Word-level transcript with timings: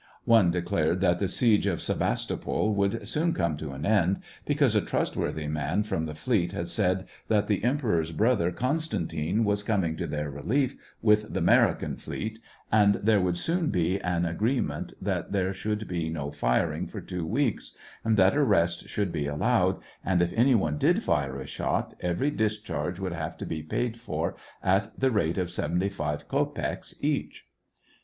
One 0.25 0.49
declared 0.49 0.99
that 1.01 1.19
the 1.19 1.27
siege 1.27 1.67
of 1.67 1.79
Sevastopol 1.79 2.73
would 2.73 3.07
soon 3.07 3.33
come 3.35 3.55
to 3.57 3.71
an 3.73 3.85
end, 3.85 4.19
because 4.47 4.75
a 4.75 4.81
trustworthy 4.81 5.47
man 5.47 5.83
from 5.83 6.05
the 6.07 6.15
fleet 6.15 6.53
had 6.53 6.69
said 6.69 7.05
that 7.27 7.47
the 7.47 7.63
emperor's 7.63 8.11
brother 8.11 8.51
Constantine 8.51 9.43
was 9.43 9.61
coming 9.61 9.95
to 9.97 10.19
our 10.19 10.27
relief 10.31 10.75
with 11.03 11.31
the 11.31 11.39
'Merican 11.39 11.97
fleet, 11.99 12.39
and 12.71 12.95
there 12.95 13.21
would 13.21 13.37
soon 13.37 13.69
be 13.69 13.99
an 14.01 14.25
agree 14.25 14.59
ment 14.59 14.95
that 14.99 15.33
there 15.33 15.53
should 15.53 15.87
be 15.87 16.09
no 16.09 16.31
firing 16.31 16.87
for 16.87 16.99
two 16.99 17.23
weeks, 17.27 17.77
and 18.03 18.17
that 18.17 18.33
a 18.33 18.41
rest 18.41 18.89
should 18.89 19.11
be 19.11 19.27
allowed, 19.27 19.79
and 20.03 20.23
if 20.23 20.33
any 20.33 20.55
one 20.55 20.79
did 20.79 21.03
fire 21.03 21.39
a 21.39 21.45
shot, 21.45 21.93
every 21.99 22.31
discharge 22.31 22.99
would 22.99 23.13
have 23.13 23.37
to 23.37 23.45
be 23.45 23.61
paid 23.61 23.99
for 23.99 24.35
at 24.63 24.99
the 24.99 25.11
rate 25.11 25.37
of 25.37 25.51
seventy 25.51 25.89
five 25.89 26.27
kopeks 26.27 26.95
each. 27.01 27.45